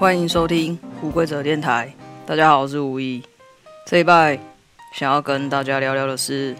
[0.00, 1.94] 欢迎收听无规则电台。
[2.24, 3.22] 大家好，我是无意。
[3.86, 4.40] 这一拜
[4.94, 6.56] 想要跟大家聊聊的是，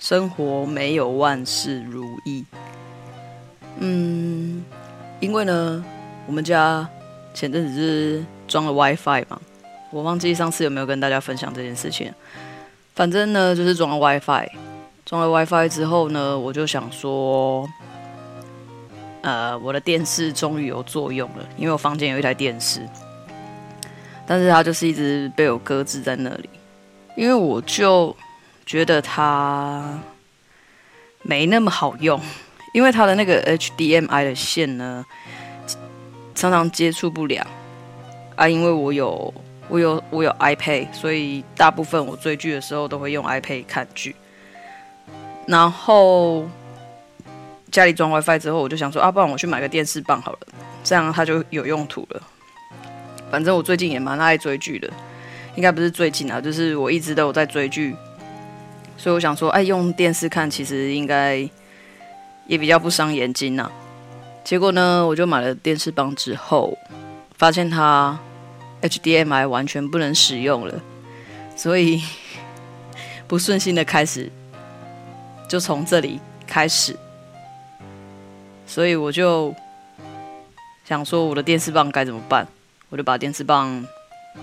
[0.00, 2.44] 生活没有万事如意。
[3.78, 4.64] 嗯，
[5.20, 5.84] 因为呢，
[6.26, 6.84] 我们家
[7.32, 9.40] 前阵子是装了 WiFi 嘛，
[9.92, 12.12] 我忘记上次有没有跟大家分享这件事情。
[12.96, 14.48] 反正呢，就是装了 WiFi，
[15.06, 17.68] 装了 WiFi 之后呢，我就想说。
[19.22, 22.80] 呃，我的电视终于有作用了，因为我房间有一台电视，
[24.26, 26.48] 但是它就是一直被我搁置在那里，
[27.16, 28.16] 因为我就
[28.64, 29.98] 觉得它
[31.22, 32.18] 没那么好用，
[32.72, 35.04] 因为它的那个 HDMI 的线呢，
[36.34, 37.46] 常常接触不良
[38.36, 39.34] 啊，因为我有
[39.68, 44.16] 我有我有 iPad，所以大部分我追剧的时候都会用 iPad 看剧，
[45.46, 46.48] 然后。
[47.70, 50.38] 家里装 WiFi 之后，我就想说啊，不然我去买个电视棒好了，
[50.82, 52.22] 这样它就有用途了。
[53.30, 54.90] 反正我最近也蛮爱追剧的，
[55.54, 57.94] 应该不是最近啊，就是我一直都有在追剧，
[58.96, 61.48] 所以我想说，哎，用电视看其实应该
[62.46, 63.70] 也比较不伤眼睛呐。
[64.42, 66.76] 结果呢，我就买了电视棒之后，
[67.36, 68.18] 发现它
[68.82, 70.74] HDMI 完全不能使用了，
[71.54, 72.02] 所以
[73.28, 74.28] 不顺心的开始
[75.48, 76.96] 就从这里开始。
[78.70, 79.52] 所以我就
[80.84, 82.46] 想说，我的电视棒该怎么办？
[82.88, 83.84] 我就把电视棒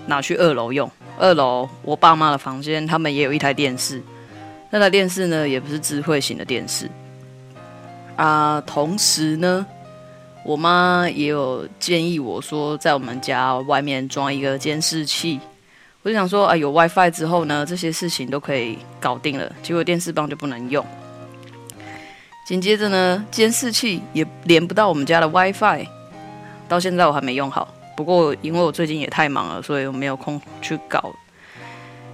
[0.05, 0.91] 拿去二楼用。
[1.17, 4.03] 二楼我爸妈的房间，他们也有一台电视。
[4.69, 6.91] 那台电视呢，也不是智慧型的电视
[8.17, 8.61] 啊。
[8.67, 9.65] 同时呢，
[10.43, 15.39] 我妈也有建议我说，在我们家外面装一个监视器。
[16.01, 19.49] 我就想说，啊，有 WiFi 之后呢，这些事情都可以搞定了。
[19.63, 20.85] 结果电视棒就不能用。
[22.47, 25.85] 紧接着呢，监视器也连不到我们家的 WiFi，
[26.69, 27.67] 到现在我还没用好。
[27.97, 31.13] 不过因为我最近也太忙了，所以我没有空去搞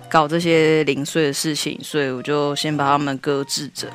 [0.10, 3.88] 搞这些零碎的事情，所以我就先把它们搁置着。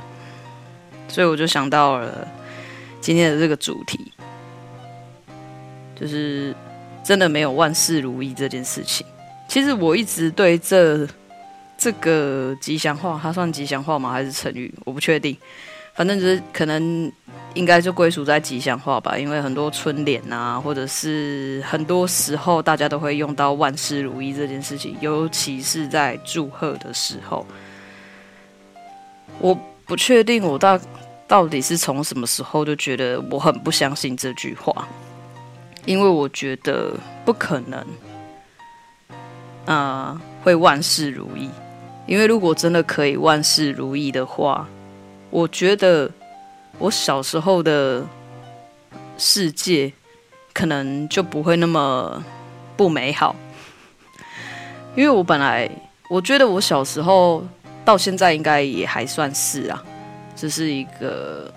[1.08, 2.28] 所以我就想到了
[3.00, 4.12] 今天的这个主题，
[6.00, 6.54] 就是
[7.02, 9.04] 真的没有万事如意这件事情。
[9.48, 11.04] 其实我一直对这
[11.76, 14.12] 这个吉祥话，它算吉祥话吗？
[14.12, 14.72] 还是成语？
[14.84, 15.36] 我不确定。
[15.98, 17.10] 反正就是可能
[17.54, 27.44] 应该就归属在吉祥话吧，因为很多春联啊，或者是很多时候大家都会用到万事如意这件事情，尤其是在祝贺的时候。
[29.40, 30.78] 我不确定我到
[31.26, 34.86] 到底是从什么时候就觉得我很不相信这句话，
[35.84, 36.94] 因为我觉得
[37.24, 37.84] 不可能，
[39.66, 41.50] 啊、会万事如意，
[42.06, 44.64] 因为如果真的可以万事如意的话。
[45.30, 46.10] 我觉得
[46.78, 48.04] 我小时候的
[49.16, 49.92] 世界
[50.52, 52.24] 可能就不会那么
[52.76, 53.36] 不美好，
[54.96, 55.70] 因为我本来
[56.08, 57.44] 我觉得我小时候
[57.84, 59.84] 到现在应该也还算是啊，
[60.34, 61.52] 这是一个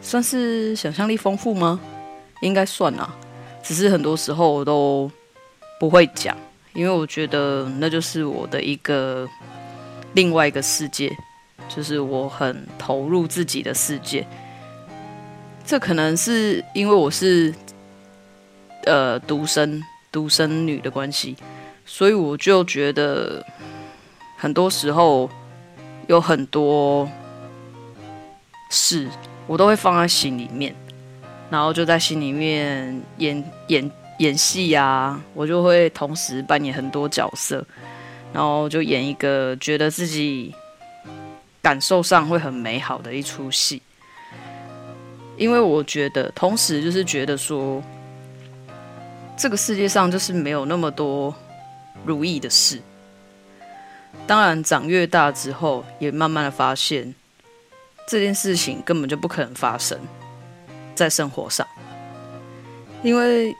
[0.00, 1.80] 算是想象力丰富吗？
[2.42, 3.12] 应该算啊，
[3.62, 5.10] 只是很多时候我都
[5.80, 6.36] 不会讲，
[6.74, 9.28] 因为我觉得那就是我的一个
[10.12, 11.10] 另外一个世界。
[11.68, 14.26] 就是我很投入自己的世界，
[15.64, 17.54] 这可能是因为我是
[18.84, 21.36] 呃独生独生女的关系，
[21.84, 23.44] 所以我就觉得
[24.38, 25.28] 很多时候
[26.06, 27.06] 有很多
[28.70, 29.08] 事
[29.46, 30.74] 我都会放在心里面，
[31.50, 33.90] 然后就在心里面演演
[34.20, 37.62] 演戏呀，我就会同时扮演很多角色，
[38.32, 40.54] 然后就演一个觉得自己。
[41.66, 43.82] 感受上会很美好的一出戏，
[45.36, 47.82] 因为我觉得，同时就是觉得说，
[49.36, 51.34] 这个世界上就是没有那么多
[52.04, 52.80] 如意的事。
[54.28, 57.12] 当然，长越大之后，也慢慢的发现，
[58.06, 59.98] 这件事情根本就不可能发生
[60.94, 61.66] 在生活上，
[63.02, 63.52] 因为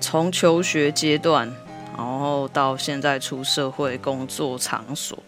[0.00, 1.54] 从求学阶段，
[1.94, 5.22] 然后到现在出社会工作场所。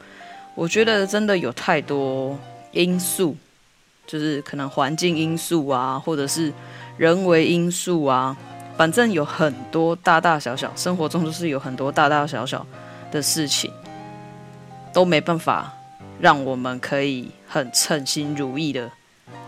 [0.55, 2.39] 我觉得真的有太多
[2.73, 3.37] 因素，
[4.07, 6.53] 就是可能环境因素啊，或者是
[6.99, 8.37] 人为因素啊，
[8.77, 12.67] 反正有很多大大小小，生活中就是有很多大大小小
[13.11, 13.73] 的事情，
[14.93, 15.73] 都没办法
[16.21, 18.91] 让我们可以很称心如意的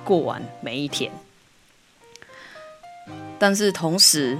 [0.04, 1.10] 过完每一天。
[3.38, 4.38] 但是同时，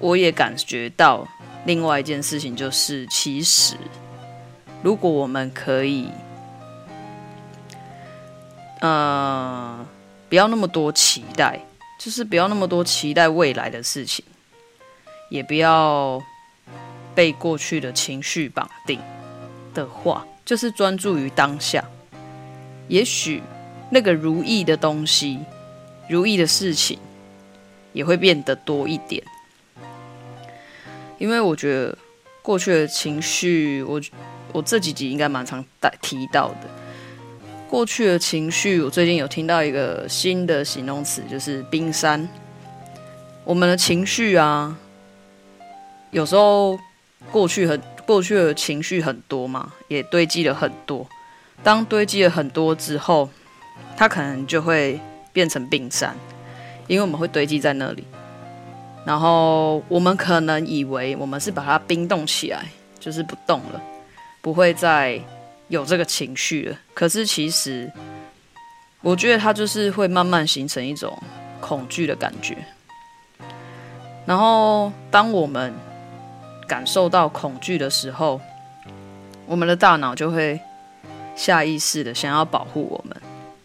[0.00, 1.28] 我也感觉到
[1.64, 3.76] 另外一件事情，就是其实。
[4.82, 6.08] 如果我们可以，
[8.80, 9.84] 呃，
[10.28, 11.60] 不要那么多期待，
[11.98, 14.24] 就是不要那么多期待未来的事情，
[15.30, 16.22] 也不要
[17.14, 19.00] 被过去的情绪绑定
[19.74, 21.84] 的话，就是专注于当下。
[22.86, 23.42] 也许
[23.90, 25.40] 那个如意的东西、
[26.08, 26.98] 如意的事情，
[27.92, 29.22] 也会变得多一点。
[31.18, 31.98] 因为我觉得
[32.42, 34.00] 过去的情绪，我
[34.58, 36.68] 我这几集应该蛮常带提到的。
[37.70, 42.28] 过去的情绪，我最近有听到一个新的形容词，就是冰山。
[43.44, 44.76] 我们的情绪啊，
[46.10, 46.76] 有时候
[47.30, 51.06] 过去很过去的情绪很多嘛，也堆积了很多。
[51.62, 53.30] 当堆积了很多之后，
[53.96, 54.98] 它可能就会
[55.32, 56.16] 变成冰山，
[56.88, 58.04] 因为我们会堆积在那里。
[59.06, 62.66] 然后我们可能以为我们是把它冰冻起来，
[62.98, 63.80] 就是不动了，
[64.40, 65.20] 不会再。
[65.68, 67.92] 有这个情绪了，可是其实，
[69.02, 71.14] 我觉得它就是会慢慢形成一种
[71.60, 72.56] 恐惧的感觉。
[74.24, 75.74] 然后，当我们
[76.66, 78.40] 感受到恐惧的时候，
[79.44, 80.58] 我们的大脑就会
[81.36, 83.14] 下意识的想要保护我们，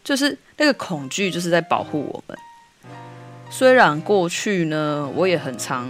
[0.03, 2.37] 就是那个恐惧就是在保护我们。
[3.49, 5.87] 虽然过去呢，我也很常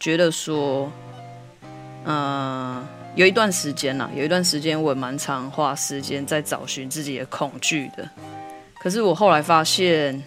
[0.00, 0.90] 觉得说，
[2.06, 2.82] 嗯、
[3.16, 8.06] 有一段时间呐，有一段时间我蛮常花时间在找寻自己的恐惧的。
[8.78, 10.22] 可是我后来发现，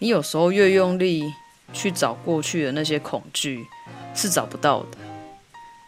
[0.00, 1.32] 你有时候越用力
[1.72, 3.64] 去找过去的那些恐惧，
[4.16, 4.98] 是找不到的。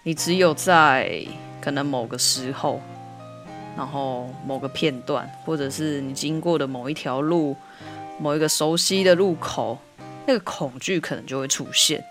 [0.04, 1.20] 你只有在
[1.60, 2.80] 可能某个时候，
[3.76, 7.56] 然后某个片段，或者是你经过的某一条路、
[8.20, 9.76] 某一个熟悉的路口，
[10.26, 12.04] 那个恐惧可能就会出现。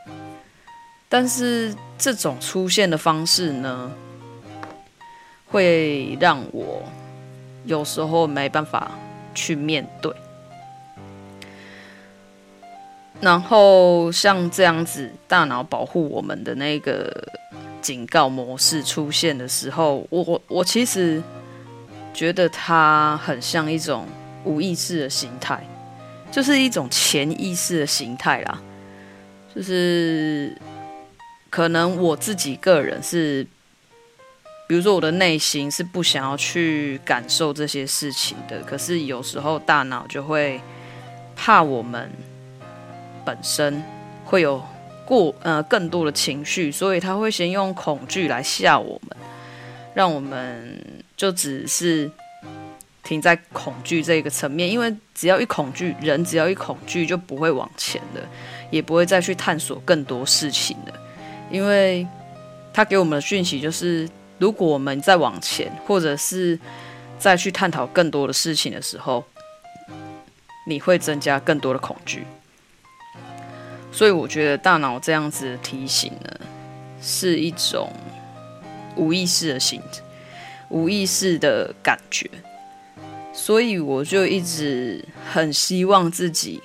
[1.14, 3.92] 但是这种出现的方式呢，
[5.46, 6.82] 会让我
[7.66, 8.90] 有时候没办法
[9.36, 10.12] 去面对。
[13.22, 17.24] 然后像这样子，大脑保护我们的那个
[17.80, 21.22] 警告模式出现的时候，我我我其实
[22.12, 24.08] 觉得它很像一种
[24.44, 25.64] 无意识的形态，
[26.32, 28.60] 就是一种潜意识的形态啦，
[29.56, 30.58] 就是。
[31.54, 33.46] 可能我自己个人是，
[34.68, 40.60] 比如说我的内心是不想要去感受这些事情的，可是有时候大脑就会
[41.36, 42.10] 怕我们
[43.24, 43.84] 本身
[44.26, 44.60] 会有
[45.06, 49.16] 过呃更多的情绪，所以他会先用恐惧来吓我们，
[49.94, 50.84] 让我们
[51.16, 52.10] 就只是
[53.04, 58.22] 停在恐惧这个层面，因为只要一恐惧，人只要一恐惧就不会往前的，
[58.72, 61.03] 也不会再去探索更多事情的。
[61.52, 62.08] 因为
[62.74, 64.10] 他给我们的讯息就是，
[64.40, 66.60] 如果我们再往前，或者是
[67.20, 69.24] 再去探讨更多的事情的时候，
[70.66, 72.26] 你会增加更多的恐惧。
[73.92, 76.40] 所以我觉得大脑这样子提醒呢，
[77.00, 77.92] 是一种
[78.96, 79.80] 无意识的心，
[80.70, 82.28] 无意识的感觉。
[83.32, 86.62] 所以我就一直很希望自己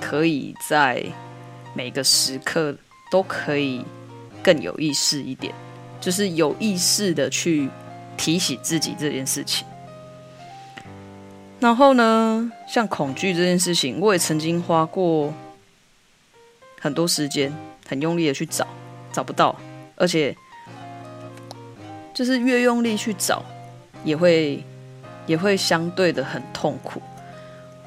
[0.00, 1.04] 可以在
[1.72, 2.76] 每个时刻
[3.10, 3.84] 都可以。
[4.42, 5.54] 更有意识一点，
[6.02, 7.70] 就是有意识的去
[8.14, 9.66] 提醒自己这件事情。
[11.58, 15.32] 然后呢，像恐惧这件事情，我也曾经花过
[16.78, 17.50] 很多时间，
[17.88, 18.66] 很用力的去找，
[19.14, 19.58] 找不到，
[19.96, 20.36] 而且
[22.12, 23.42] 就是越用力去找，
[24.04, 24.62] 也会
[25.26, 27.00] 也会相对的很痛苦。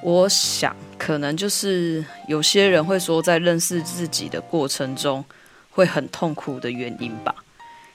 [0.01, 5.23] 我想，可能就是有些人会说，在认识自己的过程中。
[5.69, 7.35] 会很痛苦的原因吧，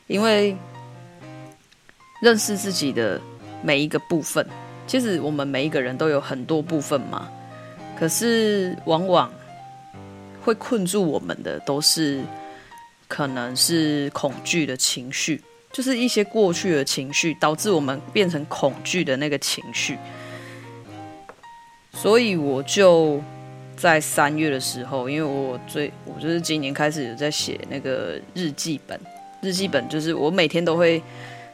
[0.06, 0.56] 因为
[2.23, 3.21] 认识自己的
[3.61, 4.47] 每一个部分，
[4.87, 7.28] 其实我们每一个人都有很多部分嘛。
[7.99, 9.28] 可是往往
[10.44, 12.23] 会困住我们的，都是
[13.09, 15.42] 可能是恐惧的情绪，
[15.73, 19.99] 就是一些过去的情绪，导致我们变成恐惧的那个情绪。
[22.02, 23.23] 所以我就。
[23.75, 29.00] 在三月的时候，因为我最我就是今年开始有在写那个日记本，
[29.40, 31.02] 日记本就是我每天都会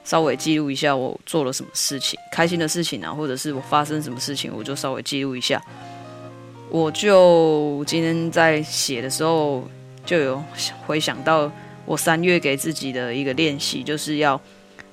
[0.05, 5.63] 稍微记录一下我做了什么事情，开心的事情啊，或者是我发生什么事情，我就稍微记录一下。
[6.69, 9.67] 我就今天在写的时候，
[10.05, 10.43] 就有
[10.87, 11.51] 回想到
[11.87, 14.39] 我三月给自己的一个练习，就是要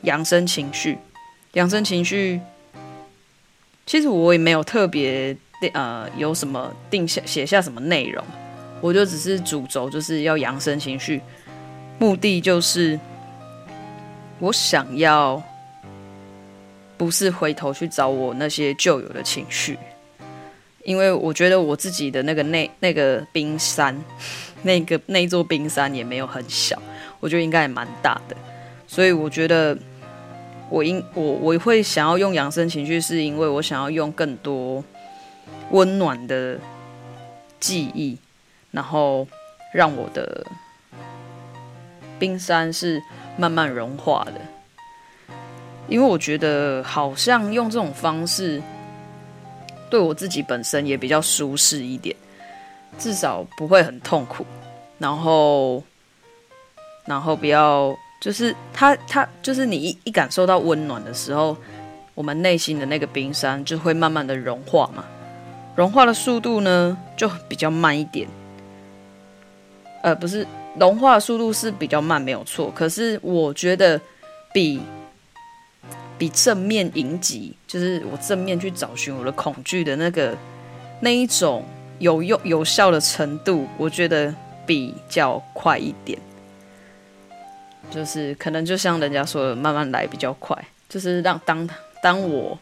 [0.03, 0.97] 扬升情绪，
[1.53, 2.39] 扬升情绪。
[3.85, 5.35] 其实我也没有特别。
[5.73, 8.23] 呃，有什么定下写下什么内容，
[8.81, 11.21] 我就只是主轴，就是要扬升情绪，
[11.97, 12.99] 目的就是
[14.39, 15.41] 我想要
[16.97, 19.77] 不是回头去找我那些旧有的情绪，
[20.83, 23.95] 因为我觉得我自己的那个那那个冰山，
[24.61, 26.79] 那个那座冰山也没有很小，
[27.19, 28.35] 我觉得应该也蛮大的，
[28.85, 29.75] 所以我觉得
[30.69, 34.83] 我应我我会想要用养生情绪，是因为我想要用更多
[35.75, 36.57] 温暖的
[37.59, 38.17] 记忆，
[38.71, 39.27] 然后
[39.73, 40.45] 让我的
[42.17, 43.01] 冰山是
[43.37, 44.39] 慢慢融化的，
[45.89, 48.61] 因为我觉得好像用这种方式。
[49.87, 52.13] 对我自己本身也比较舒适一点，
[52.97, 54.43] 至少不会很痛苦。
[54.97, 55.81] 然后，
[57.05, 61.55] 然后不要就是它它就是你一一感受到温暖的时候，
[62.15, 65.05] 我们内心的那个冰山就会慢慢的融化嘛。
[65.75, 68.27] 融化的速度呢就比较慢一点。
[70.03, 70.45] 呃，不是
[70.79, 72.71] 融化的速度是比较慢，没有错。
[72.71, 73.99] 可是我觉得
[74.53, 74.81] 比。
[76.17, 80.33] 比正面迎击，就是我正面去找寻我的恐惧的那个
[81.01, 81.61] 那一种
[81.99, 84.33] 有用有效的程度，我觉得
[84.65, 86.17] 比较快一点。
[87.91, 90.57] 就是可能就像人家说的，慢慢来比较快。
[90.87, 91.69] 就是让当
[92.01, 92.57] 当我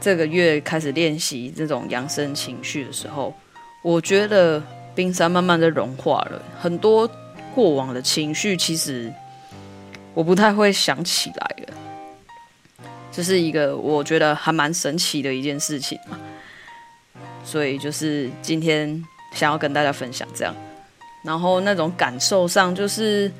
[0.00, 3.34] 这个月开始练习这种养生情绪的时候，
[3.82, 4.62] 我觉得
[4.94, 7.10] 冰山慢慢的融化了，很多
[7.54, 9.12] 过往的情绪，其实
[10.14, 11.74] 我不太会想起来了。
[13.10, 16.18] 这是一个我觉得还蛮神奇的一件事情嘛，
[17.42, 20.54] 所以就是今天想要跟大家分享这样，
[21.24, 23.32] 然后那种感受上，就是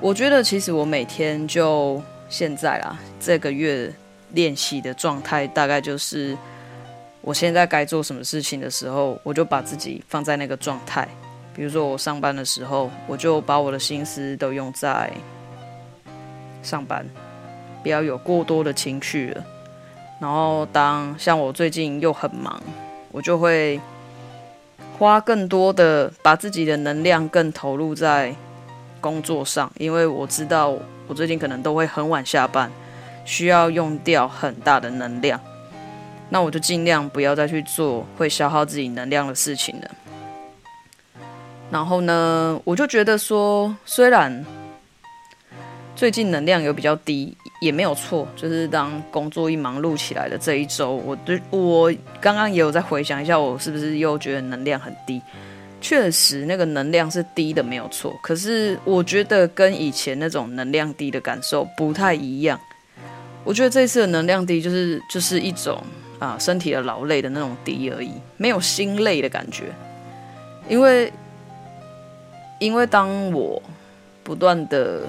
[0.00, 3.90] 我觉得其实我每天就现在啊，这个月
[4.32, 6.36] 练习的状态大概就是，
[7.20, 11.08] 我现在该做什么事情的时候，我就把自己放在那个状态，
[11.54, 15.12] 比如说我上班的时候，我就把我的心思都用在
[16.62, 17.06] 上班。
[17.82, 19.44] 不要有过多的情绪了。
[20.20, 22.60] 然后，当像我最近又很忙，
[23.12, 23.80] 我就会
[24.98, 28.34] 花更多的把自己的能量更投入在
[29.00, 32.68] 工作上，因为我知道我最近可能都会很晚下班，
[33.26, 35.38] 需要用掉很大的能量。
[36.30, 39.90] 那我就尽量不要再去做会消耗自己能量的事情了。
[41.70, 44.42] 然后呢，我就觉得说，虽然
[45.94, 47.36] 最近能量有比较低。
[47.62, 51.90] 也没有错，就是当工作一忙碌起来的这一周，我对我
[52.20, 55.22] 刚刚也有在回想一下，我是不是又觉得能量很低？
[55.80, 58.14] 确实，那个能量是低的，没有错。
[58.22, 62.60] 可是我觉得跟以前那种能量低的感受不太一样。
[63.46, 65.82] 我觉得这次的能量低，就是就是一种
[66.18, 69.72] 啊身体的劳累的那种低而已，没有心累的感觉。
[70.68, 71.10] 因为
[72.58, 73.62] 因为当我
[74.22, 75.02] 不断的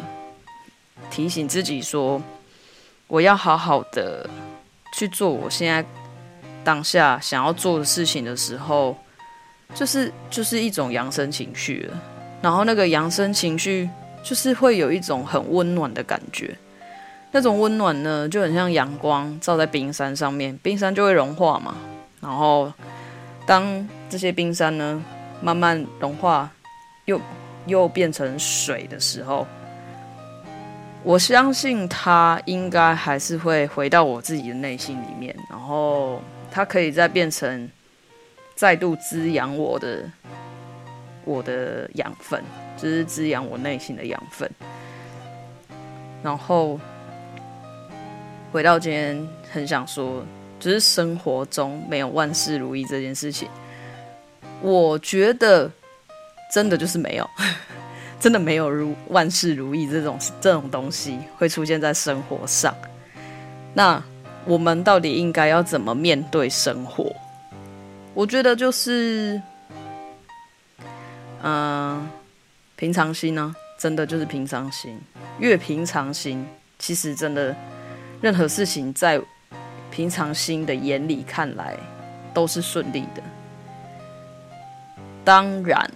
[1.12, 2.22] 提醒自己说。
[3.10, 4.29] 我要好好的
[4.94, 5.82] 去做我现在
[6.62, 8.94] 当下想要做的事情的时候，
[9.74, 11.98] 就是就是一种养生情绪了。
[12.41, 13.89] 然后那个养生情绪
[14.22, 16.53] 就是会有一种很温暖的感觉，
[17.38, 21.75] 那种温暖呢就很像阳光照在冰山上面，冰山就会融化嘛。
[22.20, 22.74] 然后
[23.46, 25.06] 当这些冰山呢
[25.39, 26.50] 慢慢融化，
[27.06, 27.22] 又
[27.67, 29.46] 又变成水的时候。
[31.03, 37.70] 我相信它应该还是会回到我自己的内心里面，然后它可以再变成
[38.56, 40.12] 再度滋养我的
[41.24, 42.44] 我的养分，
[42.75, 44.50] 就是滋养我内心的养分。
[46.24, 46.79] 然后
[48.58, 50.26] 回到今天，很想说，
[50.60, 53.48] 就是生活中没有万事如意这件事情，
[54.64, 55.72] 我觉得
[56.52, 57.30] 真的就是没有。
[58.20, 62.76] 真的没有如万事如意这种这种东西会出现在生活上。
[63.76, 64.04] 那
[64.44, 67.16] 我们到底应该要怎么面对生活？
[68.16, 69.40] 我觉得就是，
[71.44, 72.10] 嗯、
[72.76, 75.00] 平常心呢、真的就是平常心。
[75.38, 76.44] 越平常心，
[76.80, 77.56] 其实真的
[78.21, 79.21] 任何事情在
[79.91, 81.77] 平常心的眼里看来
[82.33, 83.24] 都是顺利的。
[85.24, 85.89] 当然。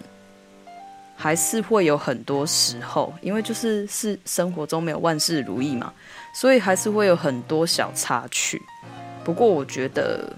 [1.13, 5.93] 还是会有很多时候，因为就是是生活中没有万事如意嘛，
[6.33, 8.59] 所以还是会有很多小插曲。
[9.23, 10.35] 不过我觉得，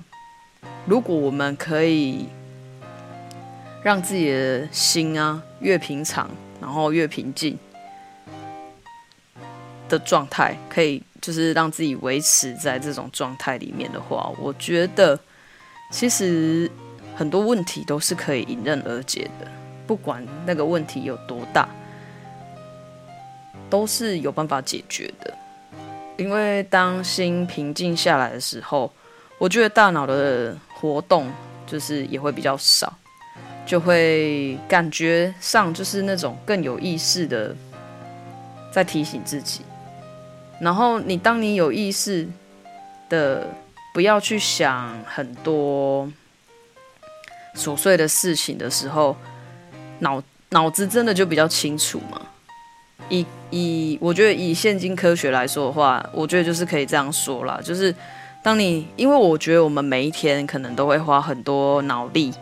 [0.85, 2.27] 如果我们可以
[3.81, 7.57] 让自己的心啊越平常，然后越平静
[9.97, 15.17] 的状态，可以就是让自己维持在这种状态里面的话，我觉得
[15.91, 16.69] 其实
[17.15, 19.47] 很多问题都是可以迎刃而解的。
[19.85, 21.67] 不管那个问题有多大，
[23.69, 25.33] 都是有办法解决的。
[26.17, 28.91] 因为当心平静下来的时候，
[29.37, 31.29] 我觉得大脑的活动
[31.67, 32.93] 就是也会比较少，
[33.65, 37.55] 就会感觉上就是那种更有意识的
[38.71, 39.61] 在提醒自己。
[40.59, 42.27] 然后你当你有意识
[43.09, 43.47] 的
[43.93, 46.11] 不要去想很多
[47.55, 49.15] 琐碎的事情的时候，
[49.99, 52.21] 脑脑子真的就比较清楚嘛。
[53.09, 57.93] 以以我觉得以现今科学来说的话，我觉得就是可以这样说啦，就是
[58.41, 62.33] 当你因为我觉得我们每一天可能都会花很多脑力，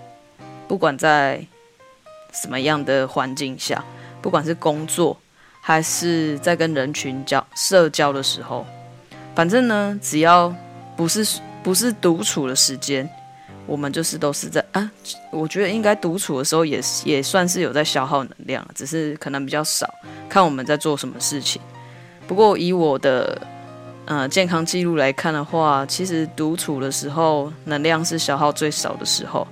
[0.68, 1.44] 不管在
[2.32, 3.84] 什么样的环境下，
[4.22, 5.18] 不管是工作
[5.62, 8.66] 还是在跟人群交社交的时候，
[9.34, 10.54] 反正呢，只要
[10.98, 13.10] 不是不是独处的时间。
[13.68, 14.92] 我们就是都是在啊，
[15.30, 19.88] 我觉得应该独处的时候也也算是有在消耗能量，只是可能比较少。
[20.28, 21.62] 看我们在做什么事情。
[22.28, 23.40] 不过以我的
[24.06, 29.48] 呃健康记录来看的话，其实独处的时候能量是消耗最少的时候。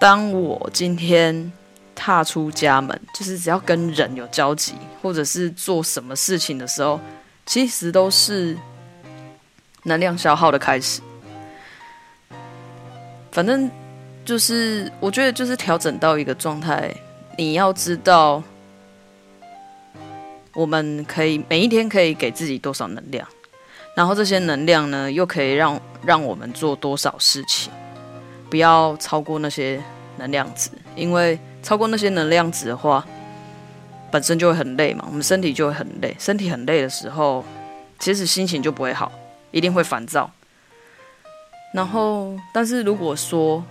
[0.00, 1.50] 当我今天
[1.98, 7.00] 踏出家门，就是只要跟人有交集，或者是做什么事情的时候，
[7.44, 8.56] 其实都是
[9.82, 11.00] 能量消耗的开始。
[13.32, 13.68] 反正
[14.24, 16.94] 就是，我觉得就是调整到一个状态。
[17.36, 18.42] 你要知道，
[20.54, 23.26] 我们可以每一天可以给自己多少能量，
[23.96, 27.72] 然后这些能量呢，又可以让让我们做多少事情，
[28.48, 29.82] 不要超过那些
[30.16, 30.70] 能量值。
[30.98, 33.04] 因为超过那些能量值的话，
[34.10, 36.14] 本身就会很累嘛，我们身体就会很累。
[36.18, 37.44] 身体很累的时候，
[37.98, 39.12] 其实心情就不会好，
[39.50, 40.30] 一定会烦躁。
[41.74, 43.62] 然后，但是如果说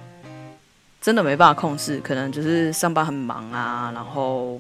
[1.01, 4.59] 真的没办法控制，可能就是上班很忙啊，然后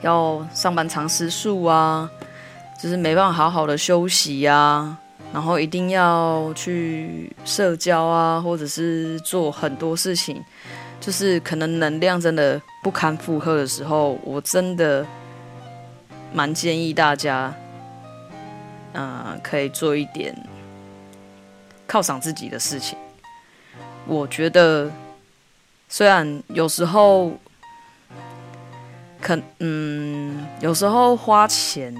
[0.00, 2.10] 要上班长时数啊，
[2.82, 4.98] 就是没办法好好的休息啊，
[5.32, 10.42] 然后一定要去社交啊，或者是做很多事情，
[11.02, 15.04] 就是可能能量真的不堪负荷的时候，我真的
[16.32, 17.52] 蛮建议大家，
[18.94, 20.34] 嗯、呃，可以做一点。
[21.88, 22.96] 犒赏自己的事情，
[24.06, 24.90] 我觉得
[25.90, 27.30] 虽然有时候，
[29.20, 31.94] 可嗯，有时候花钱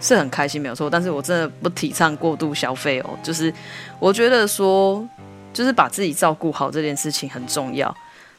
[0.00, 0.88] 是很开心，没有错。
[0.88, 3.18] 但是我真的不提倡过度消费哦。
[3.20, 3.52] 就是
[3.98, 5.04] 我觉得说，
[5.52, 7.92] 就是把自己照顾好这件事情很重要，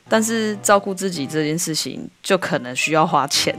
[0.10, 3.58] 但是照顾自己这件事情就可能需要花钱。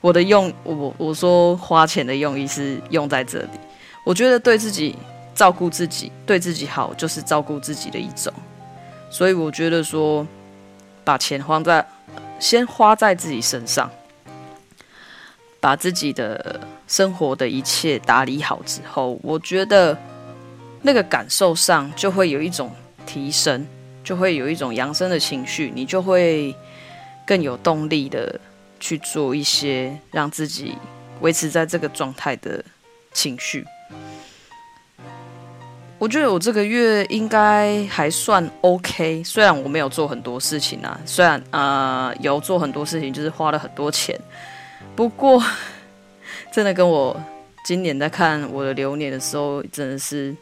[0.00, 3.58] 我的用我我说花钱的用意是用在这里，
[4.06, 4.96] 我觉得对自己。
[5.34, 8.32] 照顾自己，对自己好，就是照顾自己的一种。
[9.10, 10.24] 所以我觉得说，
[11.02, 11.84] 把钱花在，
[12.38, 13.90] 先花在自己身上，
[15.58, 19.98] 把自己的生活的一切打理好之后，我觉得
[20.82, 22.70] 那个感受上就会有一种
[23.04, 23.66] 提升，
[24.04, 26.54] 就会有一种扬升的情绪，你就会
[27.26, 28.38] 更有动力的
[28.78, 30.76] 去做一些让自己
[31.22, 32.62] 维持在这个状态的
[33.12, 33.64] 情绪。
[35.98, 44.20] 我觉得我这个月应该还算 OK，虽然我没有做很多事情啊，虽然呃有做很多事情，就是花了很多钱，
[44.94, 45.42] 不过
[46.52, 47.18] 真的跟我
[47.64, 50.36] 今年在看我的流年的时候，真的是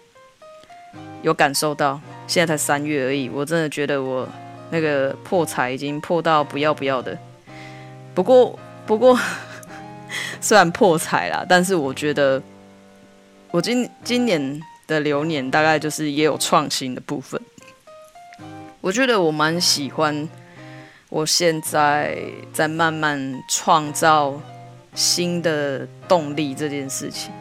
[1.22, 2.00] 有感受到。
[2.32, 4.26] 现在才三月而已，我真的觉得我
[4.70, 7.18] 那个破财已经破到不要不要的。
[8.14, 9.18] 不过不过
[10.40, 12.42] 虽然破财啦，但是我觉得
[13.50, 14.60] 我今今年。
[14.84, 17.40] 的流年大概就是也有创新的部分，
[18.80, 20.28] 我觉得我蛮喜欢，
[21.08, 22.18] 我现在
[22.52, 24.38] 在慢慢创造
[24.92, 27.32] 新的动力这件事情。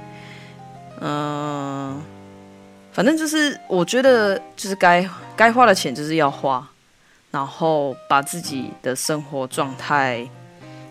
[1.02, 2.02] 嗯，
[2.94, 6.68] 反正就是我觉得就是该该花的钱就是要花，
[7.32, 10.28] 然后把自己的生活状态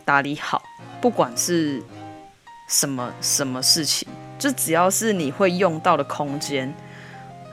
[0.05, 0.63] 打理好，
[1.01, 1.83] 不管是
[2.69, 4.09] 什么什么事情。
[4.39, 6.73] 就只要是你会用到的空间，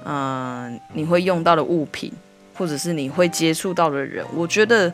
[0.06, 2.14] 嗯、你会用到的物品，
[2.56, 4.94] 或者是你会接触到的人，我觉得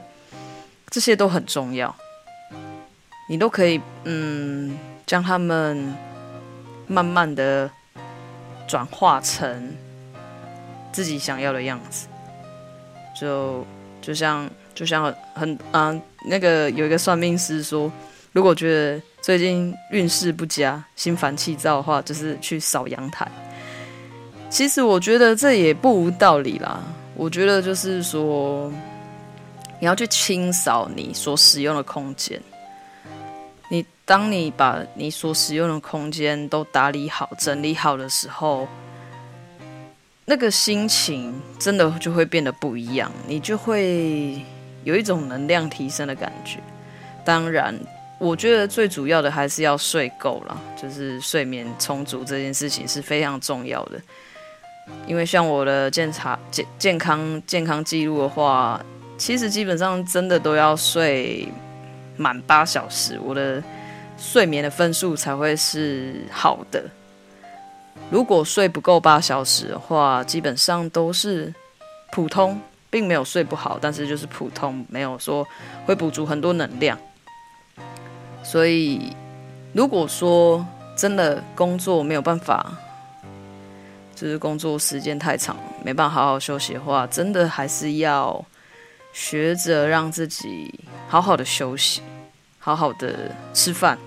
[0.90, 1.96] 这些都很重要。
[3.30, 5.96] 你都可以，嗯，将他们
[6.88, 7.70] 慢慢的
[8.68, 9.76] 转化成
[10.92, 12.08] 自己想要的样子。
[13.20, 13.66] 就
[14.02, 17.92] 就像就像很啊、呃，那个有一个算命师说，
[18.32, 19.02] 如果觉得。
[19.24, 23.26] 最近运势不佳，心烦气躁的话，就是去扫阳台。
[24.50, 26.84] 其实我觉得这也不无道理啦。
[27.16, 28.70] 我觉得就是说，
[29.80, 32.38] 你要去清扫你所使用的空间。
[33.74, 38.68] 你当你把你所使用的空间都打理好、整理好的时候，
[40.26, 44.40] 那个心情真的就会变得不一样，你就会
[44.84, 46.60] 有一种能量提升的感觉。
[47.26, 47.74] 当然，
[48.20, 54.00] 我觉得最主要的还是要睡够了，就是睡眠充足这件事情是非常重要的。
[55.08, 58.80] 因为像我的检查健健康健康记录的话，
[59.18, 61.48] 其实基本上真的都要睡
[62.18, 63.62] 满八小时，我的
[64.18, 66.84] 睡眠的分数才会是好的。
[68.10, 71.54] 如果睡不够八小时的话，基本上都是
[72.12, 75.48] 普通，并没有睡不好，但是就是普通，没有说
[75.86, 76.98] 会补足很多能量。
[78.44, 79.16] 所以，
[79.74, 82.72] 如果说真的工作没有办法，
[84.16, 88.44] 就是工作时间太长，没办法好好休息的话，真的还是要
[89.14, 90.74] 学着让自己
[91.08, 92.02] 好好的休息，
[92.60, 93.98] 好好的吃饭。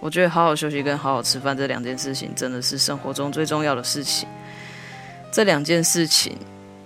[0.00, 4.28] 我觉得好好休息跟好好吃饭这两件事情，真的是生活中最重要的事情。
[5.32, 6.36] 这两件事情，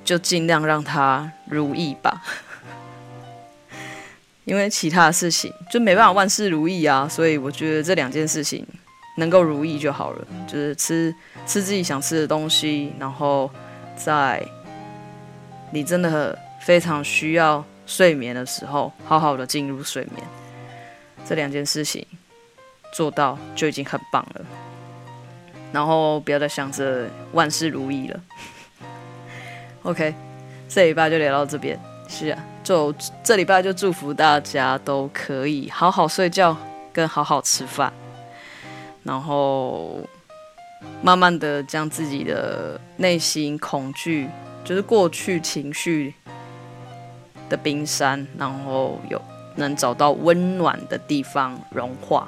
[0.05, 2.23] 就尽量让它如意吧。
[4.45, 8.67] 因为其他的事情就没办法万事如意啊，所以我觉得这两件事情
[9.17, 10.27] 能够如意就好了。
[10.47, 11.15] 就是吃
[11.47, 13.51] 吃自己想吃的东西，然后
[13.97, 14.43] 在
[15.71, 20.27] 你真的非常需要睡眠的时候，好好的进入睡眠。
[21.27, 22.07] 这两件事情。
[22.93, 24.45] 做到就已经很棒了，
[25.73, 28.21] 然后不要再想着万事如意了。
[29.85, 30.13] OK，
[30.69, 31.79] 这礼拜就聊到这边。
[32.09, 36.57] 是啊，就这礼拜就祝福大家都可以好好睡觉，
[36.93, 37.93] 跟好好吃饭，
[39.05, 40.01] 然后
[41.01, 44.29] 慢慢的将自己的内心恐惧，
[44.65, 46.13] 就是过去情绪
[47.51, 49.21] 的冰山，然后有
[49.57, 52.27] 能找到温暖的地方融化。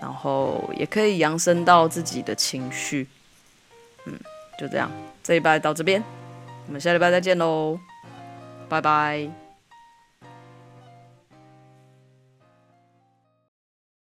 [0.00, 3.06] 然后也可以扬升到自己的情绪，
[4.06, 4.18] 嗯，
[4.58, 4.90] 就这样，
[5.22, 6.02] 这一拜到这边，
[6.66, 7.78] 我们下礼拜再见喽，
[8.66, 9.49] 拜拜。